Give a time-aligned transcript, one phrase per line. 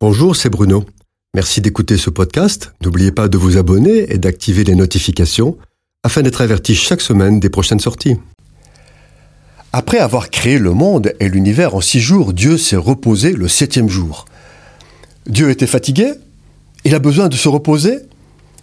[0.00, 0.84] Bonjour, c'est Bruno.
[1.34, 2.72] Merci d'écouter ce podcast.
[2.84, 5.58] N'oubliez pas de vous abonner et d'activer les notifications
[6.04, 8.16] afin d'être averti chaque semaine des prochaines sorties.
[9.72, 13.88] Après avoir créé le monde et l'univers en six jours, Dieu s'est reposé le septième
[13.88, 14.26] jour.
[15.26, 16.12] Dieu était fatigué?
[16.84, 17.98] Il a besoin de se reposer?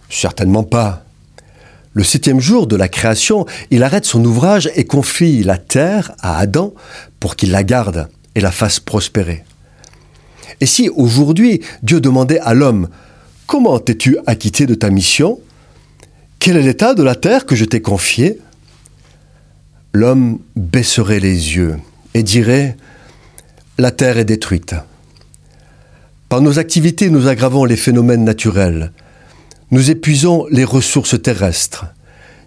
[0.08, 1.04] Certainement pas.
[1.92, 6.38] Le septième jour de la création, il arrête son ouvrage et confie la terre à
[6.38, 6.72] Adam
[7.20, 9.44] pour qu'il la garde et la fasse prospérer.
[10.60, 12.88] Et si aujourd'hui Dieu demandait à l'homme,
[13.46, 15.38] Comment t'es-tu acquitté de ta mission?
[16.40, 18.40] Quel est l'état de la terre que je t'ai confiée
[19.92, 21.76] L'homme baisserait les yeux
[22.14, 22.76] et dirait,
[23.78, 24.74] La terre est détruite.
[26.28, 28.90] Par nos activités, nous aggravons les phénomènes naturels.
[29.70, 31.86] Nous épuisons les ressources terrestres.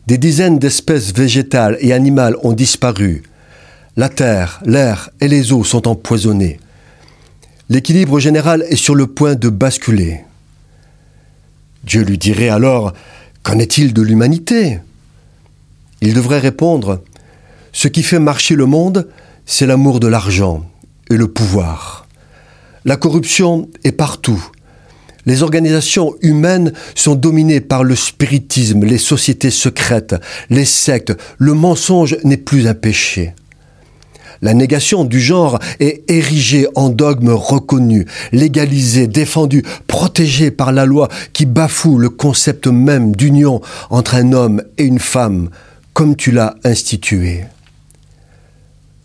[0.08, 3.24] Des dizaines d'espèces végétales et animales ont disparu.
[3.96, 6.60] La terre, l'air et les eaux sont empoisonnés
[7.70, 10.22] l'équilibre général est sur le point de basculer.
[11.84, 12.94] Dieu lui dirait alors,
[13.42, 14.80] Qu'en est-il de l'humanité?
[16.02, 17.02] Il devrait répondre,
[17.72, 19.08] Ce qui fait marcher le monde,
[19.46, 20.66] c'est l'amour de l'argent
[21.10, 22.08] et le pouvoir.
[22.86, 24.44] La corruption est partout.
[25.26, 30.16] Les organisations humaines sont dominées par le spiritisme, les sociétés secrètes,
[30.50, 31.16] les sectes.
[31.38, 33.34] Le mensonge n'est plus un péché.
[34.42, 41.10] La négation du genre est érigée en dogme reconnu, légalisé, défendu, protégé par la loi
[41.34, 45.50] qui bafoue le concept même d'union entre un homme et une femme,
[45.94, 47.44] comme tu l'as institué.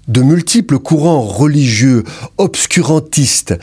[0.06, 2.04] De multiples courants religieux,
[2.38, 3.54] obscurantistes,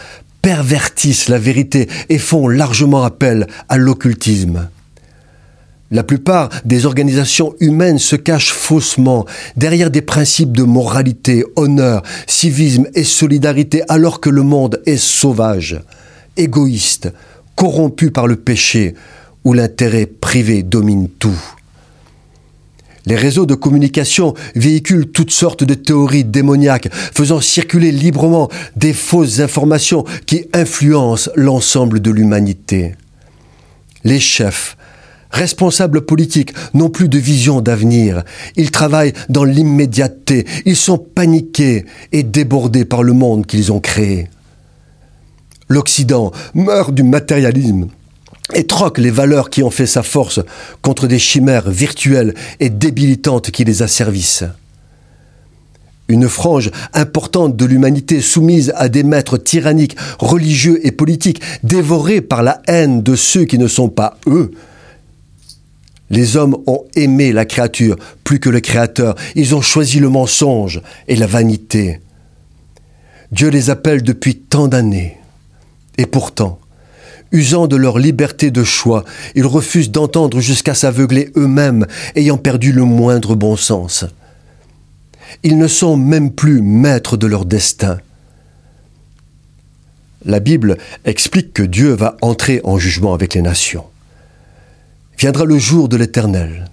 [0.41, 4.67] pervertissent la vérité et font largement appel à l'occultisme.
[5.91, 9.25] La plupart des organisations humaines se cachent faussement
[9.57, 15.81] derrière des principes de moralité, honneur, civisme et solidarité alors que le monde est sauvage,
[16.37, 17.11] égoïste,
[17.55, 18.95] corrompu par le péché
[19.43, 21.39] où l'intérêt privé domine tout.
[23.05, 29.39] Les réseaux de communication véhiculent toutes sortes de théories démoniaques, faisant circuler librement des fausses
[29.39, 32.95] informations qui influencent l'ensemble de l'humanité.
[34.03, 34.77] Les chefs,
[35.31, 38.23] responsables politiques n'ont plus de vision d'avenir.
[38.55, 40.45] Ils travaillent dans l'immédiateté.
[40.65, 44.27] Ils sont paniqués et débordés par le monde qu'ils ont créé.
[45.67, 47.87] L'Occident meurt du matérialisme
[48.53, 50.41] et troque les valeurs qui ont fait sa force
[50.81, 54.43] contre des chimères virtuelles et débilitantes qui les asservissent.
[56.07, 62.43] Une frange importante de l'humanité soumise à des maîtres tyranniques, religieux et politiques, dévorés par
[62.43, 64.51] la haine de ceux qui ne sont pas eux,
[66.11, 69.15] les hommes ont aimé la créature plus que le Créateur.
[69.35, 72.01] Ils ont choisi le mensonge et la vanité.
[73.31, 75.17] Dieu les appelle depuis tant d'années.
[75.97, 76.59] Et pourtant,
[77.31, 79.05] usant de leur liberté de choix,
[79.35, 84.05] ils refusent d'entendre jusqu'à s'aveugler eux-mêmes, ayant perdu le moindre bon sens.
[85.43, 87.99] Ils ne sont même plus maîtres de leur destin.
[90.25, 93.85] La Bible explique que Dieu va entrer en jugement avec les nations
[95.21, 96.65] viendra le jour de l'Éternel.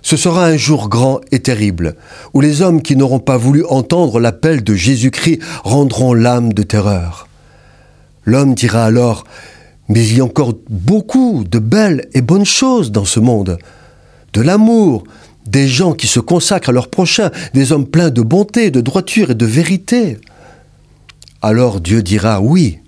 [0.00, 1.96] Ce sera un jour grand et terrible,
[2.32, 7.26] où les hommes qui n'auront pas voulu entendre l'appel de Jésus-Christ rendront l'âme de terreur.
[8.24, 9.24] L'homme dira alors,
[9.88, 13.58] mais il y a encore beaucoup de belles et bonnes choses dans ce monde.
[14.34, 15.02] De l'amour,
[15.44, 19.32] des gens qui se consacrent à leur prochain, des hommes pleins de bonté, de droiture
[19.32, 20.18] et de vérité.
[21.42, 22.78] Alors Dieu dira, oui,